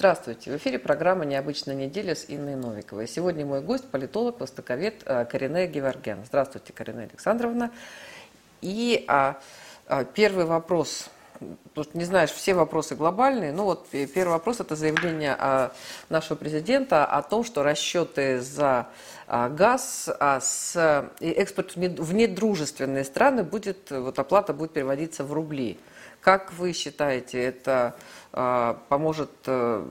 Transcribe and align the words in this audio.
Здравствуйте! 0.00 0.50
В 0.50 0.56
эфире 0.56 0.78
программа 0.78 1.26
«Необычная 1.26 1.74
неделя» 1.74 2.14
с 2.14 2.24
Инной 2.26 2.56
Новиковой. 2.56 3.06
Сегодня 3.06 3.44
мой 3.44 3.60
гость– 3.60 3.84
политолог, 3.90 4.40
востоковед 4.40 5.02
э, 5.04 5.26
Карине 5.26 5.66
Геворген. 5.66 6.24
Здравствуйте, 6.24 6.72
Карине 6.72 7.02
Александровна. 7.02 7.70
И 8.62 9.04
а, 9.08 9.38
а, 9.86 10.04
первый 10.04 10.46
вопрос. 10.46 11.10
Тут 11.74 11.94
не 11.94 12.04
знаешь, 12.04 12.30
все 12.30 12.54
вопросы 12.54 12.94
глобальные. 12.94 13.52
Ну 13.52 13.64
вот 13.64 13.88
первый 13.88 14.30
вопрос– 14.30 14.60
это 14.60 14.74
заявление 14.74 15.36
а, 15.38 15.70
нашего 16.08 16.34
президента 16.38 17.04
о 17.04 17.20
том, 17.20 17.44
что 17.44 17.62
расчеты 17.62 18.40
за 18.40 18.86
а, 19.26 19.50
газ 19.50 20.08
а, 20.18 20.40
с 20.40 21.10
экспорт 21.20 21.76
в 21.76 22.14
недружественные 22.14 23.04
страны 23.04 23.42
будет, 23.42 23.90
вот 23.90 24.18
оплата 24.18 24.54
будет 24.54 24.72
переводиться 24.72 25.24
в 25.24 25.32
рубли. 25.34 25.78
Как 26.20 26.52
вы 26.52 26.74
считаете, 26.74 27.42
это 27.42 27.96
а, 28.32 28.74
поможет 28.90 29.30
э, 29.46 29.84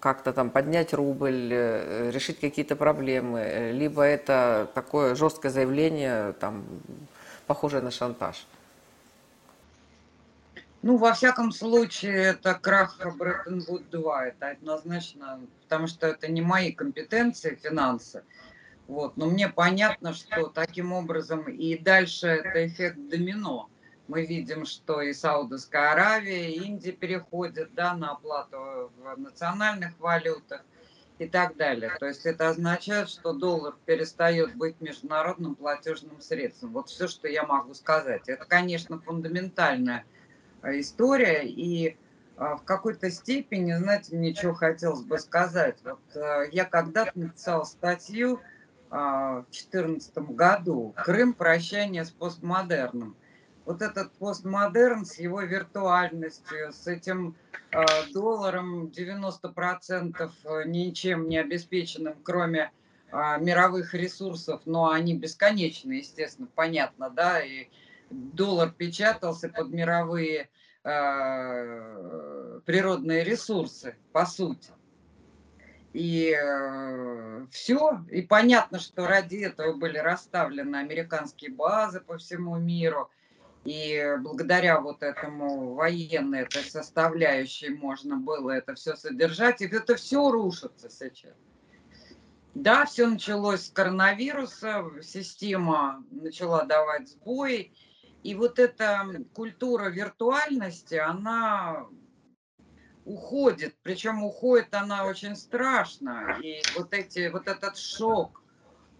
как-то 0.00 0.34
там 0.34 0.50
поднять 0.50 0.92
рубль, 0.92 1.48
э, 1.50 2.10
решить 2.12 2.38
какие-то 2.38 2.76
проблемы, 2.76 3.70
либо 3.72 4.02
это 4.02 4.70
такое 4.74 5.14
жесткое 5.14 5.50
заявление, 5.50 6.34
там, 6.34 6.62
похожее 7.46 7.82
на 7.82 7.90
шантаж? 7.90 8.46
Ну, 10.82 10.98
во 10.98 11.14
всяком 11.14 11.52
случае, 11.52 12.22
это 12.22 12.54
крах 12.54 13.00
Бреттон-Вуд-2, 13.00 14.20
это 14.24 14.50
однозначно, 14.50 15.40
потому 15.62 15.86
что 15.86 16.06
это 16.06 16.30
не 16.30 16.42
мои 16.42 16.70
компетенции, 16.70 17.58
финансы. 17.62 18.24
Вот. 18.88 19.16
Но 19.16 19.26
мне 19.26 19.48
понятно, 19.48 20.12
что 20.12 20.48
таким 20.48 20.92
образом 20.92 21.44
и 21.48 21.78
дальше 21.78 22.26
это 22.26 22.66
эффект 22.66 22.98
домино 23.08 23.70
мы 24.08 24.26
видим, 24.26 24.66
что 24.66 25.00
и 25.00 25.12
Саудовская 25.12 25.92
Аравия, 25.92 26.50
и 26.50 26.60
Индия 26.64 26.92
переходят 26.92 27.72
да, 27.74 27.94
на 27.94 28.12
оплату 28.12 28.92
в 28.96 29.20
национальных 29.20 29.98
валютах 29.98 30.62
и 31.18 31.28
так 31.28 31.56
далее. 31.56 31.92
То 31.98 32.06
есть 32.06 32.26
это 32.26 32.48
означает, 32.48 33.08
что 33.08 33.32
доллар 33.32 33.74
перестает 33.86 34.56
быть 34.56 34.80
международным 34.80 35.54
платежным 35.54 36.20
средством. 36.20 36.72
Вот 36.72 36.88
все, 36.88 37.06
что 37.08 37.28
я 37.28 37.44
могу 37.44 37.74
сказать. 37.74 38.28
Это, 38.28 38.44
конечно, 38.44 38.98
фундаментальная 39.00 40.04
э, 40.62 40.80
история, 40.80 41.42
и 41.46 41.88
э, 41.88 41.94
в 42.36 42.62
какой-то 42.64 43.10
степени, 43.10 43.72
знаете, 43.74 44.16
мне 44.16 44.34
что 44.34 44.52
хотелось 44.52 45.02
бы 45.02 45.18
сказать. 45.18 45.78
Вот 45.84 46.00
э, 46.14 46.48
я 46.50 46.64
когда-то 46.64 47.12
написала 47.14 47.64
статью 47.64 48.40
в 48.90 49.46
2014 49.52 50.18
году 50.18 50.92
«Крым. 50.96 51.32
Прощание 51.32 52.04
с 52.04 52.10
постмодерном» 52.10 53.16
вот 53.64 53.82
этот 53.82 54.12
постмодерн 54.12 55.04
с 55.04 55.18
его 55.18 55.42
виртуальностью, 55.42 56.72
с 56.72 56.86
этим 56.86 57.36
э, 57.70 57.84
долларом 58.12 58.86
90% 58.86 60.30
э, 60.44 60.62
ничем 60.66 61.28
не 61.28 61.38
обеспеченным, 61.38 62.16
кроме 62.22 62.72
э, 63.10 63.38
мировых 63.40 63.94
ресурсов, 63.94 64.62
но 64.64 64.90
они 64.90 65.16
бесконечны, 65.16 65.94
естественно, 65.94 66.48
понятно, 66.54 67.10
да, 67.10 67.40
и 67.40 67.68
доллар 68.10 68.70
печатался 68.70 69.48
под 69.48 69.68
мировые 69.70 70.48
э, 70.82 72.60
природные 72.64 73.22
ресурсы, 73.22 73.96
по 74.12 74.26
сути. 74.26 74.70
И 75.92 76.34
э, 76.34 77.46
все. 77.50 78.02
И 78.10 78.22
понятно, 78.22 78.80
что 78.80 79.06
ради 79.06 79.36
этого 79.36 79.74
были 79.74 79.98
расставлены 79.98 80.76
американские 80.76 81.52
базы 81.52 82.00
по 82.00 82.18
всему 82.18 82.56
миру– 82.56 83.08
и 83.64 84.16
благодаря 84.18 84.80
вот 84.80 85.02
этому 85.02 85.74
военной 85.74 86.40
этой 86.40 86.64
составляющей 86.64 87.68
можно 87.70 88.16
было 88.16 88.50
это 88.50 88.74
все 88.74 88.96
содержать. 88.96 89.60
И 89.60 89.66
это 89.66 89.94
все 89.94 90.30
рушится 90.30 90.90
сейчас. 90.90 91.34
Да, 92.54 92.84
все 92.84 93.06
началось 93.06 93.66
с 93.66 93.70
коронавируса, 93.70 94.84
система 95.02 96.04
начала 96.10 96.64
давать 96.64 97.08
сбои. 97.08 97.72
И 98.24 98.34
вот 98.34 98.58
эта 98.58 99.06
культура 99.32 99.88
виртуальности, 99.88 100.96
она 100.96 101.86
уходит. 103.04 103.76
Причем 103.82 104.24
уходит 104.24 104.74
она 104.74 105.06
очень 105.06 105.36
страшно. 105.36 106.38
И 106.42 106.62
вот, 106.76 106.92
эти, 106.92 107.28
вот 107.28 107.46
этот 107.46 107.76
шок 107.76 108.41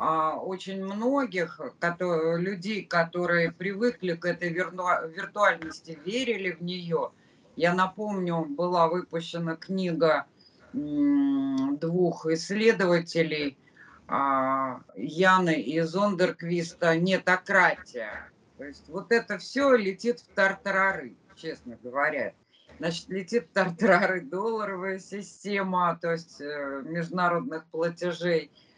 очень 0.05 0.85
многих 0.85 1.61
которые, 1.79 2.37
людей, 2.37 2.85
которые 2.85 3.53
привыкли 3.53 4.15
к 4.15 4.25
этой 4.25 4.49
виртуальности, 4.49 5.97
верили 6.05 6.51
в 6.51 6.61
нее. 6.61 7.13
Я 7.55 7.73
напомню, 7.73 8.45
была 8.45 8.89
выпущена 8.89 9.55
книга 9.55 10.27
двух 10.73 12.27
исследователей 12.27 13.57
а, 14.09 14.81
Яны 14.97 15.61
и 15.61 15.81
Зондерквиста 15.81 16.97
«Нетократия». 16.97 18.29
То 18.59 18.65
есть 18.65 18.89
вот 18.89 19.13
это 19.13 19.39
все 19.39 19.77
летит 19.77 20.19
в 20.19 20.27
тартарары, 20.35 21.15
честно 21.37 21.79
говоря. 21.81 22.33
Значит, 22.79 23.09
летит 23.09 23.47
в 23.51 23.53
тартарары 23.53 24.23
долларовая 24.23 24.99
система, 24.99 25.97
то 26.03 26.11
есть 26.11 26.41
э, 26.41 26.83
международных 26.85 27.67
платежей– 27.67 28.51
а, 28.61 28.72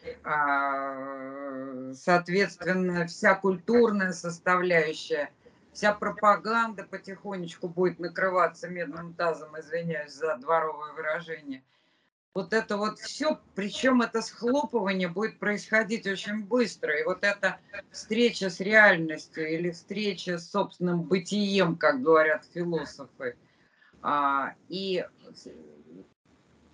соответственно, 1.94 3.06
вся 3.06 3.34
культурная 3.34 4.12
составляющая, 4.12 5.30
вся 5.72 5.92
пропаганда 5.92 6.84
потихонечку 6.84 7.68
будет 7.68 7.98
накрываться 7.98 8.68
медным 8.68 9.14
тазом, 9.14 9.58
извиняюсь 9.58 10.12
за 10.12 10.36
дворовое 10.36 10.92
выражение. 10.92 11.62
Вот 12.34 12.52
это 12.52 12.76
вот 12.76 12.98
все, 12.98 13.38
причем 13.54 14.02
это 14.02 14.20
схлопывание 14.20 15.06
будет 15.08 15.38
происходить 15.38 16.04
очень 16.06 16.44
быстро. 16.44 16.98
И 16.98 17.04
вот 17.04 17.22
эта 17.22 17.60
встреча 17.92 18.50
с 18.50 18.58
реальностью 18.58 19.48
или 19.48 19.70
встреча 19.70 20.38
с 20.38 20.50
собственным 20.50 21.02
бытием, 21.02 21.76
как 21.76 22.02
говорят 22.02 22.44
философы, 22.52 23.36
а, 24.02 24.54
и 24.68 25.06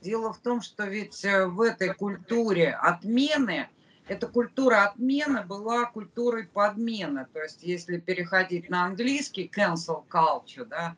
Дело 0.00 0.32
в 0.32 0.38
том, 0.38 0.62
что 0.62 0.84
ведь 0.84 1.24
э, 1.24 1.46
в 1.46 1.60
этой 1.60 1.92
культуре 1.92 2.72
отмены, 2.72 3.68
эта 4.08 4.26
культура 4.26 4.84
отмены 4.84 5.44
была 5.44 5.84
культурой 5.84 6.44
подмены. 6.44 7.26
То 7.32 7.42
есть 7.42 7.62
если 7.62 7.98
переходить 7.98 8.70
на 8.70 8.86
английский, 8.86 9.50
cancel 9.54 10.06
culture, 10.08 10.64
да, 10.64 10.96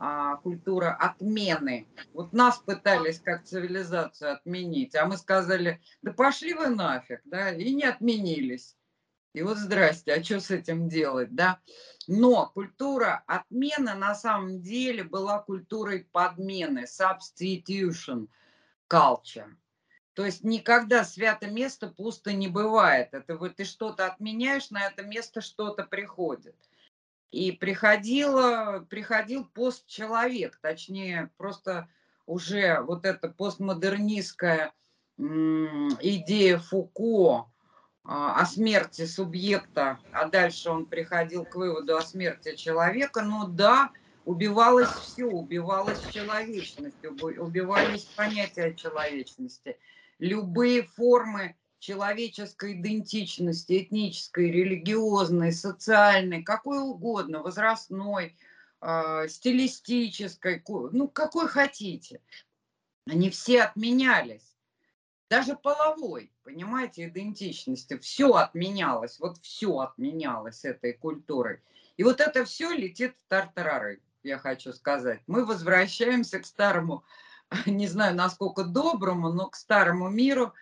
а, 0.00 0.36
культура 0.36 0.96
отмены. 0.98 1.86
Вот 2.12 2.32
нас 2.32 2.58
пытались 2.58 3.20
как 3.20 3.44
цивилизацию 3.44 4.32
отменить, 4.32 4.96
а 4.96 5.06
мы 5.06 5.16
сказали, 5.16 5.80
да 6.02 6.12
пошли 6.12 6.54
вы 6.54 6.68
нафиг, 6.68 7.20
да, 7.24 7.50
и 7.50 7.72
не 7.72 7.84
отменились. 7.84 8.76
И 9.32 9.42
вот 9.42 9.58
здрасте, 9.58 10.14
а 10.14 10.24
что 10.24 10.40
с 10.40 10.50
этим 10.50 10.88
делать, 10.88 11.32
да? 11.36 11.60
Но 12.08 12.50
культура 12.52 13.22
отмены 13.28 13.94
на 13.94 14.16
самом 14.16 14.60
деле 14.60 15.04
была 15.04 15.38
культурой 15.38 16.08
подмены, 16.10 16.84
substitution– 16.84 18.26
culture. 18.90 19.54
То 20.14 20.24
есть 20.26 20.44
никогда 20.44 21.04
святое 21.04 21.50
место 21.50 21.88
пусто 21.88 22.32
не 22.32 22.48
бывает. 22.48 23.08
Это 23.12 23.36
вот 23.36 23.56
ты 23.56 23.64
что-то 23.64 24.06
отменяешь, 24.06 24.70
на 24.70 24.86
это 24.86 25.02
место 25.02 25.40
что-то 25.40 25.84
приходит. 25.84 26.56
И 27.30 27.52
приходило, 27.52 28.84
приходил 28.90 29.46
постчеловек, 29.46 30.58
точнее, 30.60 31.30
просто 31.36 31.88
уже 32.26 32.80
вот 32.80 33.04
эта 33.04 33.28
постмодернистская 33.28 34.72
идея 35.16 36.58
Фуко 36.58 37.50
а, 38.04 38.40
о 38.40 38.46
смерти 38.46 39.06
субъекта, 39.06 40.00
а 40.12 40.28
дальше 40.28 40.70
он 40.70 40.86
приходил 40.86 41.44
к 41.44 41.54
выводу 41.54 41.96
о 41.96 42.02
смерти 42.02 42.56
человека, 42.56 43.22
ну 43.22 43.46
да, 43.46 43.90
убивалось 44.30 44.88
все, 44.88 45.24
убивалась 45.24 45.98
человечность, 45.98 47.04
убивались 47.04 48.04
понятия 48.14 48.74
человечности, 48.74 49.76
любые 50.20 50.84
формы 50.84 51.56
человеческой 51.80 52.74
идентичности, 52.74 53.82
этнической, 53.82 54.52
религиозной, 54.52 55.52
социальной, 55.52 56.44
какой 56.44 56.78
угодно, 56.78 57.42
возрастной, 57.42 58.36
э, 58.80 59.26
стилистической, 59.28 60.62
ну 60.92 61.08
какой 61.08 61.48
хотите. 61.48 62.20
Они 63.06 63.30
все 63.30 63.62
отменялись. 63.62 64.54
Даже 65.28 65.56
половой, 65.56 66.32
понимаете, 66.44 67.08
идентичности. 67.08 67.98
Все 67.98 68.32
отменялось, 68.34 69.18
вот 69.18 69.38
все 69.38 69.78
отменялось 69.78 70.64
этой 70.64 70.92
культурой. 70.92 71.60
И 71.96 72.04
вот 72.04 72.20
это 72.20 72.44
все 72.44 72.70
летит 72.70 73.16
в 73.16 73.28
тартарары 73.28 74.00
я 74.22 74.38
хочу 74.38 74.72
сказать. 74.72 75.20
Мы 75.26 75.44
возвращаемся 75.44 76.40
к 76.40 76.46
старому, 76.46 77.04
не 77.66 77.86
знаю, 77.86 78.14
насколько 78.14 78.64
доброму, 78.64 79.32
но 79.32 79.48
к 79.48 79.56
старому 79.56 80.08
миру, 80.08 80.54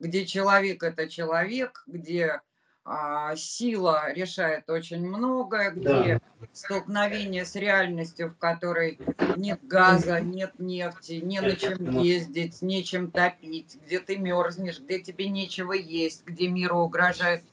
где 0.00 0.26
человек– 0.26 0.82
это 0.84 1.08
человек, 1.08 1.84
где 1.86 2.40
а, 2.84 3.34
сила 3.36 4.12
решает 4.12 4.68
очень 4.68 5.06
многое, 5.06 5.70
где 5.70 6.20
да. 6.40 6.46
столкновение 6.52 7.46
с 7.46 7.54
реальностью, 7.54 8.30
в 8.30 8.36
которой 8.36 8.98
нет 9.36 9.60
газа, 9.66 10.20
нет 10.20 10.58
нефти, 10.58 11.14
не 11.14 11.40
на 11.40 11.56
чем 11.56 11.98
ездить, 12.02 12.60
нечем 12.60 13.10
топить, 13.10 13.78
где 13.86 14.00
ты 14.00 14.18
мерзнешь, 14.18 14.80
где 14.80 15.00
тебе 15.00 15.28
нечего 15.28 15.72
есть, 15.72 16.26
где 16.26 16.48
миру 16.48 16.80
угрожает 16.80 17.44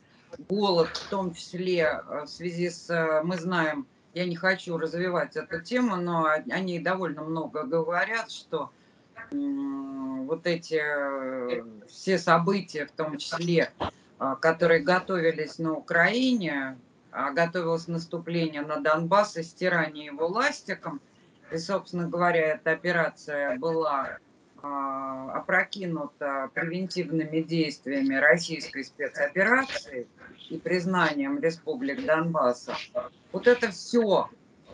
голод, 0.49 0.89
в 0.89 1.09
том 1.09 1.33
числе 1.33 1.79
э, 1.79 2.23
в 2.25 2.27
связи 2.27 2.69
с, 2.69 2.89
э, 2.89 3.21
мы 3.23 3.37
знаем, 3.37 3.87
я 4.13 4.25
не 4.25 4.35
хочу 4.35 4.77
развивать 4.77 5.35
эту 5.35 5.61
тему, 5.61 5.95
но 5.95 6.27
они 6.49 6.79
довольно 6.79 7.23
много 7.23 7.63
говорят, 7.63 8.31
что 8.31 8.71
вот 9.31 10.47
эти 10.47 10.81
э, 10.81 11.63
все 11.87 12.17
события, 12.17 12.85
в 12.85 12.91
том 12.91 13.17
числе 13.17 13.71
а, 14.23 14.35
которые 14.35 14.81
готовились 14.81 15.57
на 15.57 15.73
Украине, 15.73 16.77
а 17.11 17.31
готовилось 17.31 17.87
наступление 17.87 18.61
на 18.61 18.79
Донбасс 18.79 19.35
и 19.35 19.41
стирание 19.41 20.05
его 20.05 20.27
ластиком. 20.27 21.01
И, 21.51 21.57
собственно 21.57 22.07
говоря, 22.07 22.53
эта 22.53 22.69
операция 22.69 23.57
была 23.57 24.19
опрокинута 24.63 26.49
превентивными 26.53 27.41
действиями 27.41 28.15
российской 28.15 28.83
спецоперации 28.83 30.07
и 30.49 30.57
признанием 30.57 31.39
республик 31.39 32.05
Донбасса. 32.05 32.75
Вот 33.31 33.47
это 33.47 33.71
все. 33.71 34.29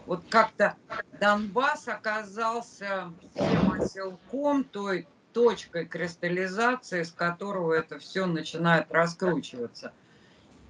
Вот 0.06 0.24
как-то 0.30 0.76
Донбасс 1.20 1.88
оказался 1.88 3.12
тем 3.36 3.74
оселком 3.74 4.64
той 4.64 5.08
точкой 5.34 5.86
кристаллизации, 5.86 7.04
с 7.04 7.12
которого 7.12 7.74
это 7.74 8.00
все 8.00 8.26
начинает 8.26 8.92
раскручиваться. 8.92 9.92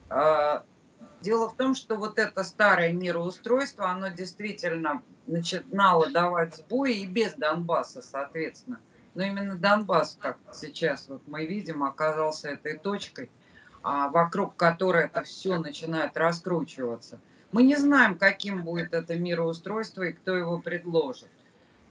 А, 0.10 0.64
дело 1.22 1.50
в 1.50 1.56
том, 1.56 1.76
что 1.76 1.96
вот 1.96 2.20
это 2.20 2.44
старое 2.44 2.92
мироустройство, 2.92 3.90
оно 3.90 4.10
действительно 4.10 5.04
начинало 5.26 6.10
давать 6.10 6.56
сбои 6.56 7.00
и 7.00 7.06
без 7.06 7.34
Донбасса, 7.34 8.02
соответственно. 8.02 8.80
Но 9.18 9.24
именно 9.24 9.56
Донбасс, 9.56 10.16
как 10.22 10.38
сейчас 10.54 11.08
вот 11.10 11.24
мы 11.26 11.48
видим, 11.48 11.84
оказался 11.84 12.50
этой 12.50 12.78
точкой, 12.78 13.32
а, 13.82 14.10
вокруг 14.10 14.56
которой 14.56 15.06
это 15.06 15.24
все 15.24 15.58
начинает 15.58 16.16
раскручиваться. 16.16 17.20
Мы 17.52 17.64
не 17.64 17.76
знаем, 17.78 18.20
каким 18.20 18.62
будет 18.64 18.94
это 18.94 19.16
мироустройство 19.16 20.04
и 20.04 20.14
кто 20.14 20.36
его 20.36 20.60
предложит. 20.60 21.32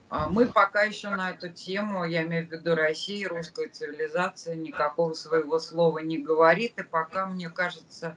А 0.09 0.29
мы 0.29 0.47
пока 0.47 0.83
еще 0.83 1.09
на 1.09 1.31
эту 1.31 1.49
тему, 1.49 2.05
я 2.05 2.23
имею 2.23 2.47
в 2.47 2.53
виду 2.53 2.77
России, 2.77 3.25
русская 3.25 3.71
цивилизация, 3.71 4.55
никакого 4.55 5.15
своего 5.15 5.59
слова 5.59 5.99
не 5.99 6.19
говорит. 6.19 6.79
И 6.79 6.85
пока, 6.85 7.27
мне 7.27 7.51
кажется, 7.51 8.17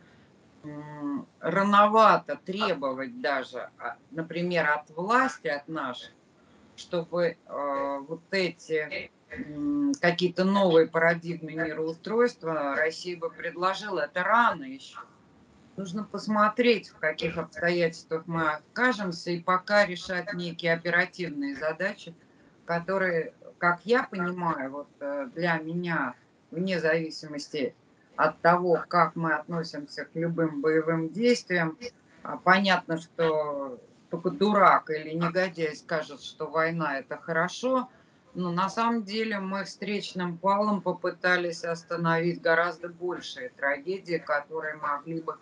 рановато 1.40 2.40
требовать 2.46 3.22
даже, 3.22 3.72
а, 3.80 3.98
например, 4.12 4.70
от 4.70 4.88
власти, 4.92 5.48
от 5.48 5.68
наших, 5.68 6.12
чтобы 6.80 7.38
э, 7.46 8.00
вот 8.08 8.22
эти 8.32 9.12
какие-то 10.02 10.44
новые 10.44 10.88
парадигмы 10.88 11.52
мироустройства 11.52 12.76
Россия 12.76 13.16
бы 13.16 13.30
предложила. 13.30 14.00
Это 14.00 14.24
рано 14.24 14.64
еще 14.64 14.98
нужно 15.80 16.04
посмотреть, 16.04 16.90
в 16.90 16.98
каких 16.98 17.38
обстоятельствах 17.38 18.24
мы 18.28 18.50
окажемся, 18.52 19.32
и 19.32 19.40
пока 19.40 19.86
решать 19.86 20.34
некие 20.34 20.74
оперативные 20.74 21.56
задачи, 21.56 22.14
которые, 22.66 23.34
как 23.58 23.86
я 23.86 24.04
понимаю, 24.04 24.72
вот 24.72 24.90
э, 25.00 25.30
для 25.34 25.58
меня, 25.58 26.16
вне 26.52 26.80
зависимости 26.82 27.74
от 28.18 28.42
того, 28.42 28.84
как 28.90 29.16
мы 29.16 29.34
относимся 29.34 30.04
к 30.04 30.10
любым 30.16 30.62
боевым 30.62 31.10
действиям, 31.10 31.78
а 32.24 32.36
понятно, 32.36 32.98
что 32.98 33.80
дурак 34.12 34.90
или 34.90 35.12
негодяй 35.12 35.76
скажет, 35.76 36.22
что 36.22 36.48
война 36.48 37.00
это 37.00 37.18
хорошо, 37.18 37.90
но 38.34 38.52
на 38.52 38.70
самом 38.70 39.04
деле 39.04 39.40
мы 39.40 39.64
встречным 39.66 40.38
палом 40.38 40.82
попытались 40.82 41.64
остановить 41.64 42.42
гораздо 42.42 42.90
большие 42.90 43.50
трагедии, 43.50 44.18
которые 44.18 44.76
могли 44.76 45.22
бы 45.22 45.38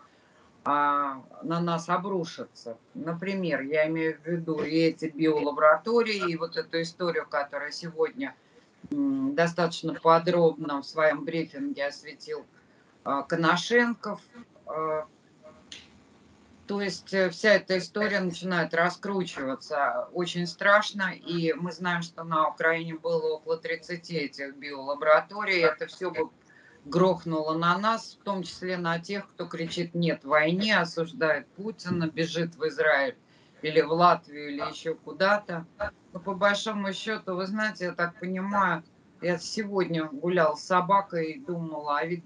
а, 0.64 1.24
на 1.44 1.60
нас 1.60 1.88
обрушатся. 1.90 2.78
Например, 2.94 3.62
я 3.62 3.88
имею 3.88 4.20
в 4.20 4.26
виду 4.26 4.64
и 4.64 4.76
эти 4.76 5.06
биолаборатории, 5.06 6.30
и 6.30 6.36
вот 6.36 6.58
эту 6.58 6.82
историю, 6.82 7.26
которая 7.30 7.72
сегодня 7.72 8.36
достаточно 8.90 9.94
подробно 9.94 10.82
в 10.82 10.86
своем 10.86 11.24
брифинге 11.24 11.88
осветил 11.88 12.46
а, 13.04 13.24
Коношенков. 13.24 14.22
А, 14.66 15.06
то 16.68 16.82
есть 16.82 17.14
э, 17.14 17.30
вся 17.30 17.54
эта 17.54 17.78
история 17.78 18.20
начинает 18.20 18.74
раскручиваться 18.74 20.10
очень 20.12 20.46
страшно, 20.46 21.14
и 21.14 21.54
мы 21.54 21.72
знаем, 21.72 22.02
что 22.02 22.24
на 22.24 22.50
Украине 22.50 22.96
было 22.96 23.36
около 23.36 23.58
30 23.58 24.12
этих 24.12 24.56
биолабораторий. 24.58 25.62
Это 25.62 25.88
все 25.88 26.12
бы 26.12 26.30
грохнуло 26.84 27.58
на 27.58 27.78
нас, 27.78 28.18
в 28.20 28.24
том 28.24 28.44
числе 28.44 28.78
на 28.78 29.00
тех, 29.00 29.28
кто 29.30 29.46
кричит 29.46 29.96
«нет 29.96 30.26
войне», 30.26 30.78
осуждает 30.78 31.48
Путина, 31.50 32.08
бежит 32.08 32.56
в 32.56 32.68
Израиль 32.68 33.16
или 33.62 33.82
в 33.82 33.92
Латвию, 33.92 34.50
или 34.50 34.62
еще 34.70 34.94
куда-то. 34.96 35.66
Но 36.12 36.20
по 36.20 36.34
большому 36.34 36.92
счету, 36.94 37.36
вы 37.36 37.48
знаете, 37.48 37.86
я 37.86 37.92
так 37.94 38.20
понимаю, 38.20 38.84
я 39.22 39.38
сегодня 39.38 40.06
гулял 40.06 40.58
с 40.58 40.64
собакой 40.64 41.32
и 41.32 41.40
думала, 41.40 42.00
а 42.00 42.06
ведь 42.06 42.24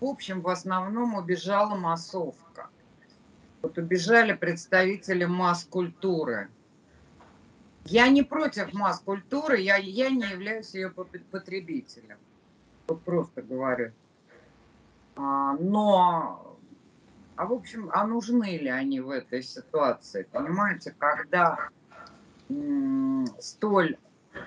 в 0.00 0.04
общем 0.04 0.42
в 0.42 0.48
основном 0.48 1.14
убежала 1.14 1.74
массовка. 1.74 2.68
Вот 3.62 3.76
убежали 3.78 4.34
представители 4.34 5.24
масс-культуры. 5.24 6.48
Я 7.84 8.08
не 8.08 8.22
против 8.22 8.72
масс-культуры, 8.72 9.58
я, 9.60 9.76
я 9.76 10.10
не 10.10 10.28
являюсь 10.28 10.74
ее 10.74 10.90
потребителем. 10.90 12.18
Вот 12.86 13.02
просто 13.02 13.42
говорю. 13.42 13.92
А, 15.16 15.54
но, 15.54 16.58
а 17.36 17.46
в 17.46 17.52
общем, 17.52 17.90
а 17.92 18.06
нужны 18.06 18.58
ли 18.58 18.68
они 18.68 19.00
в 19.00 19.10
этой 19.10 19.42
ситуации? 19.42 20.28
Понимаете, 20.30 20.94
когда 20.98 21.70
столь 23.40 23.98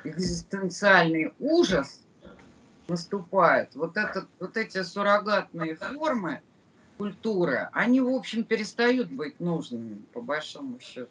экзистенциальный 0.03 1.33
ужас 1.39 2.01
наступает, 2.87 3.75
вот, 3.75 3.97
этот, 3.97 4.27
вот 4.39 4.55
эти 4.55 4.81
суррогатные 4.83 5.75
формы 5.75 6.41
культуры, 7.01 7.67
они, 7.73 7.99
в 7.99 8.09
общем, 8.09 8.43
перестают 8.43 9.09
быть 9.09 9.39
нужными, 9.39 10.03
по 10.13 10.21
большому 10.21 10.79
счету. 10.79 11.09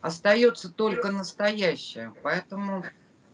Остается 0.00 0.72
только 0.72 1.12
настоящее. 1.12 2.14
Поэтому 2.22 2.86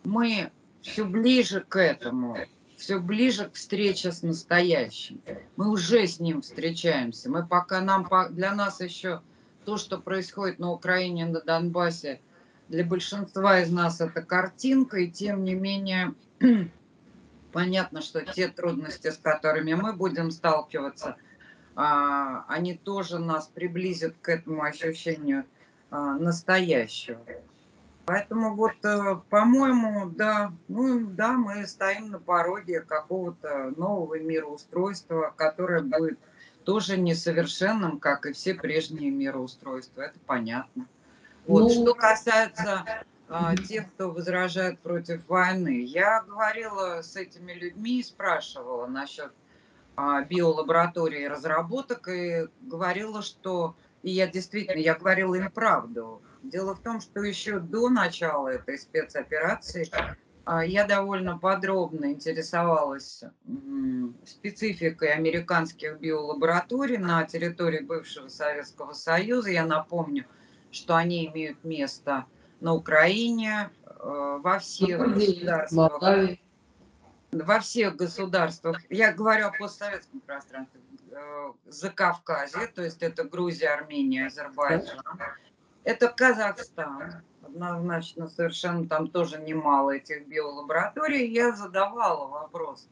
мы 0.02 0.50
все 0.82 1.04
ближе 1.04 1.60
к 1.60 1.78
этому 1.78 2.38
все 2.76 2.98
ближе 2.98 3.48
к 3.48 3.54
встрече 3.54 4.10
с 4.10 4.22
настоящим. 4.22 5.22
Мы 5.54 5.70
уже 5.70 6.08
с 6.08 6.18
ним 6.18 6.42
встречаемся. 6.42 7.30
Мы 7.30 7.46
пока 7.46 7.80
нам 7.80 8.08
для 8.30 8.52
нас 8.52 8.80
еще 8.80 9.22
то, 9.64 9.76
что 9.76 9.98
происходит 9.98 10.58
на 10.58 10.72
Украине, 10.72 11.26
на 11.26 11.40
Донбассе, 11.40 12.20
для 12.68 12.84
большинства 12.84 13.60
из 13.60 13.70
нас 13.70 14.00
это 14.00 14.22
картинка, 14.22 14.98
и 14.98 15.08
тем 15.08 15.44
не 15.44 15.54
менее 15.54 16.14
понятно, 17.52 18.02
что 18.02 18.22
те 18.22 18.48
трудности, 18.48 19.08
с 19.12 19.18
которыми 19.18 19.74
мы 19.74 19.92
будем 19.92 20.32
сталкиваться, 20.32 21.16
они 21.76 22.74
тоже 22.74 23.18
нас 23.18 23.48
приблизят 23.48 24.14
к 24.22 24.28
этому 24.30 24.62
ощущению 24.62 25.44
а, 25.90 26.14
настоящего. 26.14 27.20
Поэтому 28.06 28.54
вот, 28.54 28.72
э, 28.84 29.16
по-моему, 29.30 30.10
да, 30.10 30.52
ну 30.68 31.06
да, 31.06 31.32
мы 31.32 31.66
стоим 31.66 32.10
на 32.10 32.20
пороге 32.20 32.80
какого-то 32.80 33.72
нового 33.76 34.18
мироустройства, 34.20 35.34
которое 35.36 35.82
будет 35.82 36.18
тоже 36.64 36.98
несовершенным, 36.98 37.98
как 37.98 38.26
и 38.26 38.32
все 38.32 38.54
прежние 38.54 39.10
мироустройства. 39.10 40.02
Это 40.02 40.18
понятно. 40.24 40.86
Вот. 41.46 41.62
Ну... 41.62 41.70
Что 41.70 41.94
касается 41.94 42.84
а, 43.28 43.56
тех, 43.56 43.92
кто 43.92 44.10
возражает 44.10 44.78
против 44.78 45.26
войны, 45.28 45.82
я 45.84 46.22
говорила 46.22 47.02
с 47.02 47.16
этими 47.16 47.52
людьми 47.52 47.98
и 48.00 48.04
спрашивала 48.04 48.86
насчет 48.86 49.32
а, 49.32 49.45
биолаборатории 50.28 51.24
разработок 51.24 52.08
и 52.08 52.48
говорила, 52.60 53.22
что 53.22 53.76
и 54.02 54.10
я 54.10 54.28
действительно, 54.28 54.78
я 54.78 54.94
говорила 54.94 55.34
им 55.34 55.50
правду. 55.50 56.22
Дело 56.42 56.76
в 56.76 56.80
том, 56.80 57.00
что 57.00 57.22
еще 57.22 57.58
до 57.58 57.88
начала 57.88 58.48
этой 58.48 58.78
спецоперации 58.78 59.90
а, 60.44 60.64
я 60.64 60.86
довольно 60.86 61.38
подробно 61.38 62.12
интересовалась 62.12 63.24
спецификой 64.24 65.08
американских 65.12 65.98
биолабораторий 65.98 66.98
на 66.98 67.24
территории 67.24 67.80
бывшего 67.80 68.28
Советского 68.28 68.92
Союза. 68.92 69.50
Я 69.50 69.66
напомню, 69.66 70.24
что 70.70 70.94
они 70.94 71.26
имеют 71.26 71.64
место 71.64 72.26
на 72.60 72.74
Украине, 72.74 73.70
э, 73.84 74.38
во 74.40 74.60
всех 74.60 75.14
государствах. 75.14 76.38
Во 77.44 77.60
всех 77.60 77.96
государствах. 77.96 78.80
Я 78.88 79.12
говорю 79.12 79.48
о 79.48 79.50
постсоветском 79.50 80.20
пространстве 80.20 80.80
э, 81.10 81.52
Закавказье, 81.66 82.66
то 82.68 82.82
есть 82.82 83.02
это 83.02 83.24
Грузия, 83.24 83.68
Армения, 83.68 84.26
Азербайджан. 84.26 85.00
Это 85.84 86.08
Казахстан, 86.08 87.22
однозначно 87.42 88.28
совершенно 88.28 88.88
там 88.88 89.08
тоже 89.08 89.38
немало 89.38 89.92
этих 89.92 90.26
биолабораторий. 90.26 91.30
Я 91.30 91.52
задавала 91.52 92.26
вопрос 92.26 92.88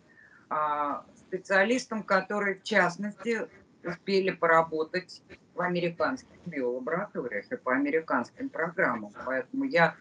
а, 0.48 1.04
специалистам, 1.16 2.02
которые 2.02 2.56
в 2.56 2.62
частности 2.62 3.48
успели 3.82 4.30
поработать 4.30 5.22
в 5.54 5.60
американских 5.60 6.36
биолабораториях 6.46 7.50
и 7.50 7.56
по 7.56 7.72
американским 7.72 8.48
программам. 8.48 9.12
Поэтому 9.24 9.64
я, 9.64 9.96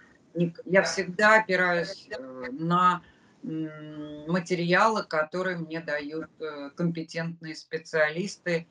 я 0.66 0.84
всегда 0.84 1.42
опираюсь 1.42 2.08
э, 2.12 2.48
на 2.52 3.02
материалы, 3.44 5.04
которые 5.04 5.58
мне 5.58 5.82
дают 5.82 6.30
э, 6.40 6.70
компетентные 6.76 7.56
специалисты. 7.56 8.68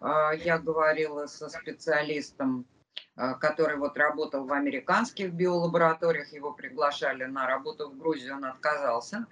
А, 0.00 0.32
я 0.32 0.58
говорила 0.58 1.26
со 1.26 1.48
специалистом, 1.48 2.66
а, 3.14 3.34
который 3.34 3.76
вот 3.76 3.96
работал 3.96 4.44
в 4.44 4.52
американских 4.52 5.32
биолабораториях, 5.32 6.32
его 6.32 6.52
приглашали 6.52 7.24
на 7.24 7.46
работу 7.46 7.88
в 7.88 7.96
Грузию, 7.96 8.36
он 8.36 8.44
отказался. 8.44 9.26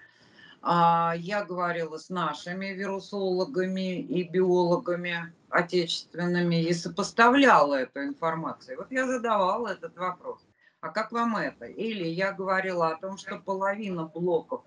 А, 0.62 1.14
я 1.18 1.44
говорила 1.44 1.98
с 1.98 2.08
нашими 2.08 2.66
вирусологами 2.66 4.00
и 4.00 4.22
биологами 4.28 5.34
отечественными 5.50 6.62
и 6.62 6.72
сопоставляла 6.72 7.74
эту 7.74 8.02
информацию. 8.04 8.78
Вот 8.78 8.90
я 8.90 9.06
задавала 9.06 9.68
этот 9.68 9.96
вопрос. 9.96 10.40
А 10.80 10.90
как 10.90 11.12
вам 11.12 11.36
это? 11.36 11.64
Или 11.64 12.06
я 12.06 12.32
говорила 12.32 12.88
о 12.88 12.96
том, 12.96 13.16
что 13.18 13.38
половина 13.38 14.04
блоков 14.04 14.64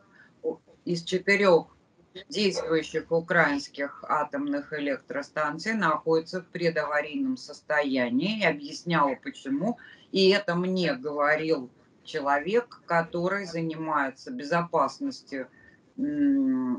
из 0.86 1.04
четырех 1.04 1.68
действующих 2.30 3.12
украинских 3.12 4.04
атомных 4.08 4.74
электростанций 4.74 5.74
находится 5.74 6.42
в 6.42 6.48
предаварийном 6.48 7.38
состоянии. 7.38 8.42
И 8.42 8.46
объясняла, 8.46 9.16
почему. 9.22 9.78
И 10.12 10.30
это 10.30 10.56
мне 10.56 10.94
говорил 10.94 11.70
человек, 12.04 12.82
который 12.86 13.46
занимается 13.46 14.32
безопасностью 14.32 15.48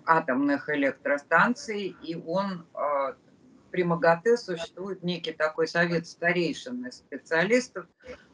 атомных 0.07 0.69
электростанций, 0.69 1.97
и 2.03 2.15
он 2.15 2.65
а, 2.73 3.17
при 3.71 3.85
МАГАТЭ 3.85 4.37
существует 4.37 5.03
некий 5.03 5.33
такой 5.33 5.69
совет 5.69 6.07
старейшин 6.07 6.87
и 6.87 6.91
специалистов. 6.91 7.87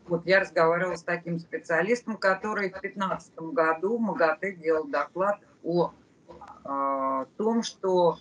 Вот 0.07 0.27
я 0.27 0.41
разговаривала 0.41 0.97
с 0.97 1.03
таким 1.03 1.39
специалистом, 1.39 2.17
который 2.17 2.69
в 2.69 2.81
2015 2.81 3.35
году 3.39 3.97
в 3.97 4.01
МАГАТЭ 4.01 4.53
делал 4.53 4.85
доклад 4.85 5.41
о, 5.63 5.93
о 6.65 7.25
том, 7.37 7.63
что 7.63 8.19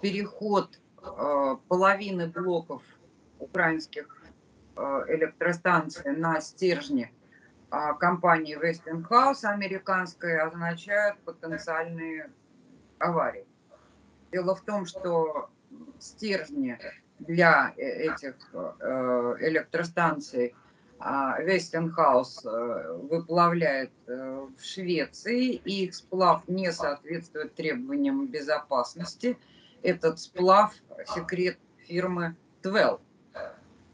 переход 0.00 0.78
э, 1.02 1.56
половины 1.68 2.28
блоков 2.28 2.82
украинских 3.38 4.22
э, 4.76 5.04
электростанций 5.08 6.16
на 6.16 6.40
стержни 6.40 7.12
компании 7.98 8.58
Westinghouse 8.58 9.44
американской 9.44 10.38
означает 10.38 11.18
потенциальные 11.24 12.30
аварии. 12.98 13.46
Дело 14.30 14.54
в 14.54 14.60
том, 14.60 14.84
что 14.84 15.48
стержни 16.02 16.78
для 17.18 17.72
этих 17.76 18.34
электростанций 19.40 20.54
Вестенхаус 21.40 22.44
э, 22.44 22.96
выплавляет 23.10 23.90
э, 24.06 24.46
в 24.56 24.64
Швеции, 24.64 25.54
и 25.54 25.86
их 25.86 25.94
сплав 25.96 26.46
не 26.46 26.70
соответствует 26.70 27.54
требованиям 27.56 28.28
безопасности. 28.28 29.36
Этот 29.82 30.20
сплав– 30.20 30.72
секрет 31.14 31.58
фирмы 31.78 32.36
Твел 32.60 33.00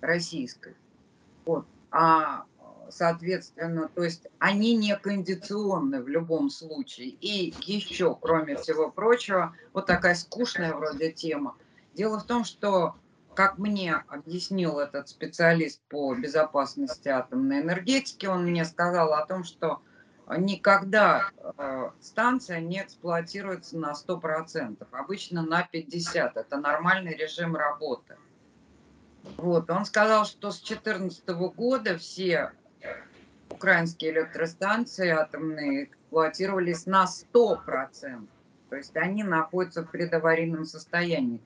российской. 0.03 0.77
Вот. 1.47 1.65
А, 1.91 2.45
соответственно, 2.91 3.88
то 3.95 4.05
есть 4.05 4.27
они 4.38 4.77
не 4.77 4.95
кондиционны 4.95 6.03
в 6.03 6.09
любом 6.09 6.50
случае. 6.50 7.09
И 7.09 7.55
еще, 7.62 8.19
кроме 8.21 8.57
всего 8.57 8.91
прочего, 8.91 9.55
вот 9.73 9.87
такая 9.87 10.15
скучная 10.15 10.75
вроде 10.75 11.11
тема. 11.11 11.57
Дело 11.99 12.21
в 12.21 12.26
том, 12.26 12.45
что 12.45 12.95
как 13.35 13.59
мне 13.59 13.93
объяснил 14.07 14.78
этот 14.78 15.09
специалист 15.09 15.81
по 15.88 16.14
безопасности 16.14 17.09
атомной 17.09 17.61
энергетики, 17.61 18.25
он 18.26 18.45
мне 18.45 18.64
сказал 18.64 19.14
о 19.14 19.26
том, 19.26 19.43
что 19.43 19.83
никогда 20.37 21.31
э, 21.59 21.90
станция 22.00 22.61
не 22.61 22.83
эксплуатируется 22.83 23.76
на 23.76 23.95
100%, 23.95 24.87
обычно 24.93 25.43
на 25.43 25.69
50%. 25.73 26.31
Это 26.37 26.59
нормальный 26.59 27.17
режим 27.17 27.57
работы. 27.57 28.17
Вот, 29.37 29.69
он 29.69 29.85
сказал, 29.85 30.25
что 30.25 30.52
с 30.52 30.61
2014 30.61 31.28
года 31.57 31.99
все 31.99 32.52
украинские 33.50 34.12
электростанции 34.12 35.09
атомные 35.09 35.87
эксплуатировались 35.87 36.87
на 36.87 37.07
100%. 37.07 38.28
То 38.71 38.76
есть 38.76 38.97
они 38.97 39.25
находятся 39.25 39.83
в 39.83 39.90
предаварийном 39.90 40.64
состоянии. 40.64 41.40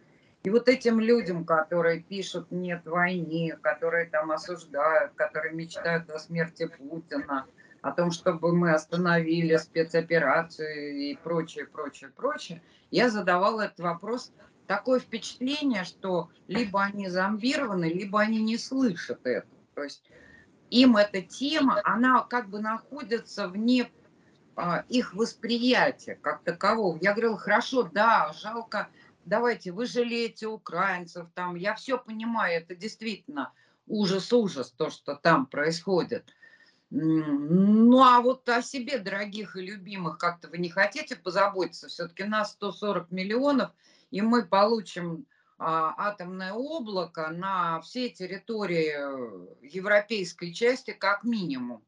И 0.44 0.50
вот 0.50 0.68
этим 0.68 0.98
людям, 0.98 1.44
которые 1.44 2.00
пишут 2.00 2.50
«нет 2.50 2.84
войне», 2.84 3.56
которые 3.62 4.06
там 4.06 4.32
осуждают, 4.32 5.12
которые 5.14 5.52
мечтают 5.54 6.10
о 6.10 6.18
смерти 6.18 6.66
Путина, 6.66 7.46
о 7.80 7.92
том, 7.92 8.10
чтобы 8.10 8.52
мы 8.54 8.72
остановили 8.72 9.56
спецоперацию 9.56 10.96
и 10.96 11.16
прочее, 11.16 11.66
прочее, 11.66 12.10
прочее, 12.14 12.62
я 12.90 13.08
задавала 13.08 13.62
этот 13.62 13.80
вопрос. 13.80 14.32
Такое 14.66 15.00
впечатление, 15.00 15.84
что 15.84 16.30
либо 16.48 16.82
они 16.82 17.08
зомбированы, 17.08 17.84
либо 17.84 18.20
они 18.20 18.42
не 18.42 18.58
слышат 18.58 19.20
это. 19.24 19.48
То 19.74 19.84
есть 19.84 20.02
им 20.70 20.96
эта 20.96 21.22
тема, 21.22 21.80
она 21.84 22.22
как 22.22 22.48
бы 22.48 22.60
находится 22.60 23.48
вне 23.48 23.90
а, 24.54 24.84
их 24.88 25.14
восприятия 25.14 26.18
как 26.20 26.42
такового. 26.42 26.98
Я 27.00 27.12
говорила, 27.12 27.38
хорошо, 27.38 27.82
да, 27.84 28.32
жалко, 28.32 28.88
давайте, 29.24 29.72
вы 29.72 29.86
жалеете 29.86 30.46
украинцев, 30.46 31.28
там, 31.34 31.56
я 31.56 31.74
все 31.74 31.98
понимаю, 31.98 32.62
это 32.62 32.74
действительно 32.74 33.52
ужас-ужас, 33.86 34.70
то, 34.70 34.90
что 34.90 35.14
там 35.16 35.46
происходит. 35.46 36.34
Ну, 36.90 38.02
а 38.02 38.20
вот 38.20 38.46
о 38.48 38.62
себе, 38.62 38.98
дорогих 38.98 39.56
и 39.56 39.62
любимых, 39.62 40.18
как-то 40.18 40.48
вы 40.48 40.58
не 40.58 40.68
хотите 40.68 41.16
позаботиться? 41.16 41.88
Все-таки 41.88 42.24
нас 42.24 42.52
140 42.52 43.10
миллионов, 43.10 43.70
и 44.10 44.20
мы 44.20 44.44
получим 44.44 45.26
а, 45.58 45.94
атомное 45.96 46.52
облако 46.52 47.30
на 47.30 47.80
всей 47.80 48.10
территории 48.10 49.64
европейской 49.66 50.52
части 50.52 50.90
как 50.90 51.24
минимум. 51.24 51.82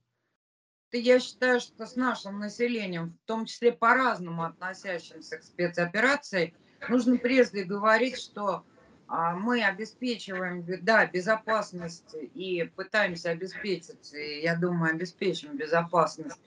Я 0.90 1.18
считаю, 1.18 1.60
что 1.60 1.86
с 1.86 1.96
нашим 1.96 2.38
населением, 2.38 3.18
в 3.24 3.26
том 3.26 3.46
числе 3.46 3.72
по-разному 3.72 4.44
относящимся 4.44 5.38
к 5.38 5.42
спецоперации, 5.42 6.54
нужно 6.88 7.16
прежде 7.18 7.64
говорить, 7.64 8.18
что 8.18 8.64
а, 9.06 9.34
мы 9.34 9.62
обеспечиваем, 9.62 10.64
да, 10.82 11.06
безопасность 11.06 12.16
и 12.34 12.70
пытаемся 12.74 13.30
обеспечить, 13.30 14.12
я 14.12 14.56
думаю, 14.56 14.92
обеспечим 14.94 15.56
безопасность 15.56 16.40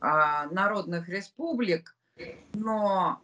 а, 0.00 0.46
народных 0.46 1.08
республик, 1.08 1.96
но 2.54 3.20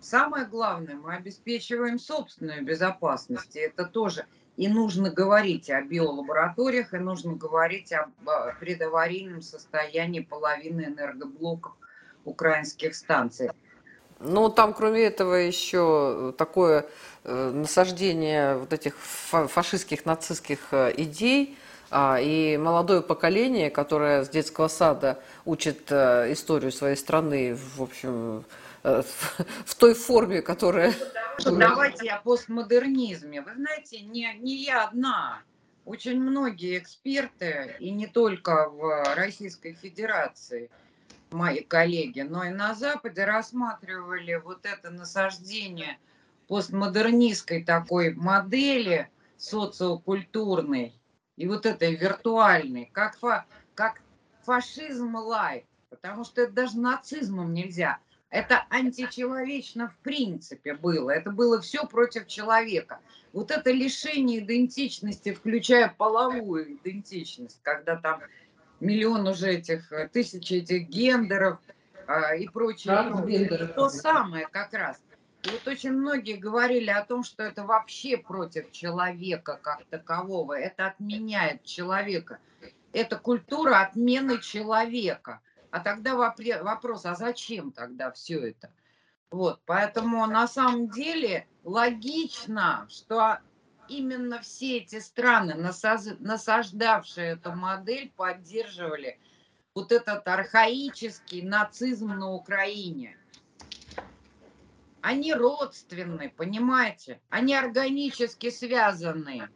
самое 0.00 0.46
главное, 0.46 0.96
мы 0.96 1.14
обеспечиваем 1.14 1.98
собственную 1.98 2.64
безопасность, 2.64 3.56
и 3.56 3.60
это 3.60 3.84
тоже. 3.84 4.26
И 4.56 4.68
нужно 4.68 5.10
говорить 5.10 5.68
о 5.68 5.82
биолабораториях, 5.82 6.94
и 6.94 6.98
нужно 6.98 7.34
говорить 7.34 7.92
о 7.92 8.10
предаварийном 8.60 9.42
состоянии 9.42 10.20
половины 10.20 10.86
энергоблоков 10.86 11.72
украинских 12.24 12.94
станций. 12.94 13.50
Ну, 14.24 14.48
там, 14.48 14.72
кроме 14.72 15.02
этого, 15.02 15.34
еще 15.34 16.34
такое 16.38 16.86
э, 17.24 17.50
насаждение 17.50 18.56
вот 18.56 18.72
этих 18.72 18.96
фашистских, 18.96 20.06
нацистских 20.06 20.60
э, 20.70 20.94
идей, 20.96 21.58
а, 21.90 22.18
и 22.18 22.56
молодое 22.56 23.02
поколение, 23.02 23.70
которое 23.70 24.24
с 24.24 24.30
детского 24.30 24.68
сада 24.68 25.20
учит 25.44 25.92
э, 25.92 26.32
историю 26.32 26.72
своей 26.72 26.96
страны, 26.96 27.54
в 27.54 27.82
общем, 27.82 28.44
в 28.82 29.74
той 29.78 29.94
форме, 29.94 30.40
которая... 30.40 30.94
Давайте 31.44 32.10
о 32.10 32.20
постмодернизме. 32.22 33.42
Вы 33.42 33.54
знаете, 33.54 34.00
не, 34.00 34.32
не 34.40 34.64
я 34.64 34.84
одна. 34.84 35.42
Очень 35.84 36.18
многие 36.18 36.78
эксперты, 36.78 37.76
и 37.78 37.90
не 37.90 38.06
только 38.06 38.70
в 38.70 39.14
Российской 39.14 39.74
Федерации– 39.74 40.70
мои 41.34 41.60
коллеги, 41.62 42.22
но 42.22 42.44
и 42.44 42.50
на 42.50 42.74
Западе 42.74 43.24
рассматривали 43.24 44.36
вот 44.36 44.64
это 44.64 44.90
насаждение 44.90 45.98
постмодернистской 46.48 47.64
такой 47.64 48.14
модели 48.14 49.10
социокультурной 49.36 50.98
и 51.36 51.46
вот 51.48 51.66
этой 51.66 51.94
виртуальной, 51.96 52.90
как, 52.92 53.18
фа, 53.18 53.44
как 53.74 54.00
фашизм 54.44 55.16
лайк, 55.16 55.64
потому 55.90 56.24
что 56.24 56.42
это 56.42 56.52
даже 56.52 56.78
нацизмом 56.78 57.52
нельзя. 57.52 57.98
Это 58.30 58.66
античеловечно 58.68 59.90
в 59.90 59.96
принципе 59.98 60.74
было. 60.74 61.10
Это 61.10 61.30
было 61.30 61.60
все 61.60 61.86
против 61.86 62.26
человека. 62.26 62.98
Вот 63.32 63.52
это 63.52 63.70
лишение 63.70 64.40
идентичности, 64.40 65.32
включая 65.32 65.94
половую 65.96 66.74
идентичность, 66.74 67.60
когда 67.62 67.94
там 67.94 68.22
миллион 68.80 69.26
уже 69.26 69.54
этих, 69.54 69.90
э, 69.92 70.08
тысячи 70.08 70.54
этих 70.54 70.88
гендеров 70.88 71.58
а, 72.06 72.34
и 72.34 72.48
прочее. 72.48 72.94
Да, 72.94 73.66
то 73.68 73.88
самое 73.88 74.46
как 74.48 74.72
раз. 74.72 75.00
И 75.44 75.50
вот 75.50 75.66
очень 75.68 75.92
многие 75.92 76.36
говорили 76.36 76.90
о 76.90 77.04
том, 77.04 77.22
что 77.22 77.42
это 77.42 77.64
вообще 77.64 78.16
против 78.16 78.70
человека 78.72 79.58
как 79.62 79.84
такового. 79.90 80.58
Это 80.58 80.86
отменяет 80.86 81.64
человека. 81.64 82.38
Это 82.92 83.18
культура 83.18 83.80
отмены 83.80 84.40
человека. 84.40 85.40
А 85.70 85.80
тогда 85.80 86.14
вопрос, 86.14 87.04
а 87.04 87.14
зачем 87.14 87.72
тогда 87.72 88.10
все 88.12 88.50
это? 88.50 88.70
Вот, 89.30 89.60
поэтому 89.66 90.24
на 90.26 90.46
самом 90.46 90.88
деле 90.88 91.48
логично, 91.64 92.86
что 92.88 93.40
именно 93.88 94.40
все 94.40 94.78
эти 94.78 95.00
страны, 95.00 95.54
насаждавшие 95.54 97.32
эту 97.32 97.52
модель, 97.52 98.12
поддерживали 98.16 99.18
вот 99.74 99.92
этот 99.92 100.26
архаический 100.28 101.42
нацизм 101.42 102.08
на 102.08 102.32
Украине. 102.32 103.16
Они 105.00 105.34
родственны, 105.34 106.32
понимаете? 106.34 107.20
Они 107.28 107.54
органически 107.54 108.50
связаны. 108.50 109.48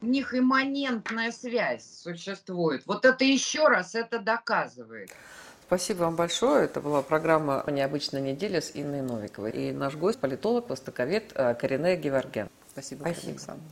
У 0.00 0.06
них 0.06 0.34
имманентная 0.34 1.32
связь 1.32 1.84
существует. 2.02 2.82
Вот 2.86 3.04
это 3.04 3.24
еще 3.24 3.66
раз 3.66 3.94
это 3.94 4.20
доказывает. 4.20 5.10
Спасибо 5.66 6.02
вам 6.02 6.14
большое. 6.14 6.66
Это 6.66 6.80
была 6.80 7.02
программа 7.02 7.64
«Необычная 7.66 8.20
неделя» 8.20 8.60
с 8.60 8.70
Инной 8.74 9.02
Новиковой. 9.02 9.50
И 9.50 9.72
наш 9.72 9.96
гость– 9.96 10.20
политолог, 10.20 10.68
востоковед 10.68 11.32
э, 11.34 11.54
Корене 11.54 11.96
Геворген. 11.96 12.48
Спасибо, 12.76 13.04
Спасибо. 13.04 13.30
Александр. 13.30 13.62